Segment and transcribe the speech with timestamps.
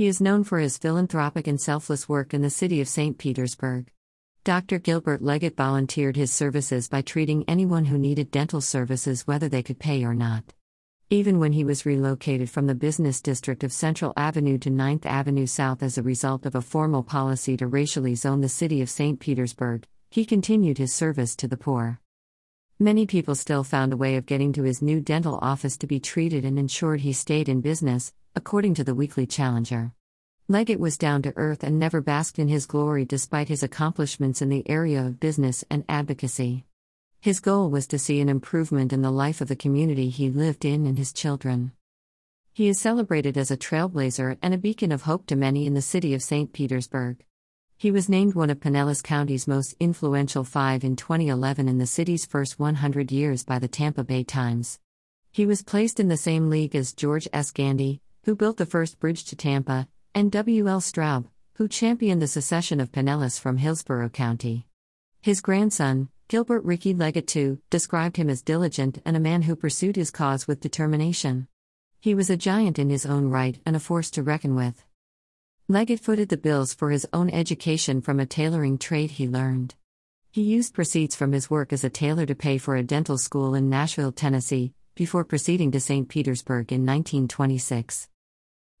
[0.00, 3.18] He is known for his philanthropic and selfless work in the city of St.
[3.18, 3.90] Petersburg.
[4.44, 4.78] Dr.
[4.78, 9.78] Gilbert Leggett volunteered his services by treating anyone who needed dental services whether they could
[9.78, 10.54] pay or not.
[11.10, 15.44] Even when he was relocated from the business district of Central Avenue to 9th Avenue
[15.44, 19.20] South as a result of a formal policy to racially zone the city of St.
[19.20, 22.00] Petersburg, he continued his service to the poor.
[22.82, 26.00] Many people still found a way of getting to his new dental office to be
[26.00, 29.92] treated and ensured he stayed in business, according to the Weekly Challenger.
[30.48, 34.48] Leggett was down to earth and never basked in his glory despite his accomplishments in
[34.48, 36.64] the area of business and advocacy.
[37.20, 40.64] His goal was to see an improvement in the life of the community he lived
[40.64, 41.72] in and his children.
[42.54, 45.82] He is celebrated as a trailblazer and a beacon of hope to many in the
[45.82, 46.54] city of St.
[46.54, 47.22] Petersburg.
[47.80, 52.26] He was named one of Pinellas County's most influential five in 2011 in the city's
[52.26, 54.78] first 100 years by the Tampa Bay Times.
[55.32, 57.50] He was placed in the same league as George S.
[57.50, 60.68] Gandy, who built the first bridge to Tampa, and W.
[60.68, 60.82] L.
[60.82, 64.66] Straub, who championed the secession of Pinellas from Hillsborough County.
[65.22, 69.96] His grandson, Gilbert Ricky Leggett II, described him as diligent and a man who pursued
[69.96, 71.48] his cause with determination.
[71.98, 74.84] He was a giant in his own right and a force to reckon with.
[75.70, 79.76] Leggett footed the bills for his own education from a tailoring trade he learned.
[80.32, 83.54] He used proceeds from his work as a tailor to pay for a dental school
[83.54, 86.08] in Nashville, Tennessee, before proceeding to St.
[86.08, 88.08] Petersburg in 1926.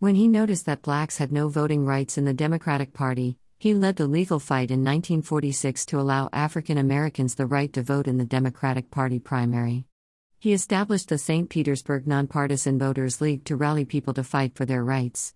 [0.00, 3.94] When he noticed that blacks had no voting rights in the Democratic Party, he led
[3.94, 8.24] the legal fight in 1946 to allow African Americans the right to vote in the
[8.24, 9.84] Democratic Party primary.
[10.40, 11.48] He established the St.
[11.48, 15.32] Petersburg Nonpartisan Voters League to rally people to fight for their rights.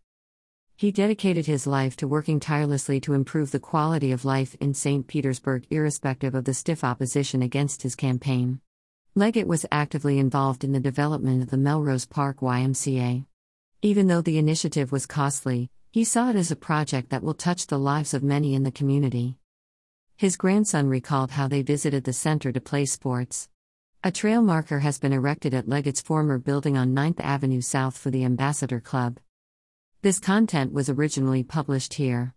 [0.78, 5.06] He dedicated his life to working tirelessly to improve the quality of life in St.
[5.06, 8.60] Petersburg, irrespective of the stiff opposition against his campaign.
[9.14, 13.24] Leggett was actively involved in the development of the Melrose Park YMCA.
[13.80, 17.68] Even though the initiative was costly, he saw it as a project that will touch
[17.68, 19.38] the lives of many in the community.
[20.14, 23.48] His grandson recalled how they visited the center to play sports.
[24.04, 28.10] A trail marker has been erected at Leggett's former building on 9th Avenue South for
[28.10, 29.18] the Ambassador Club.
[30.06, 32.32] This content was originally published here.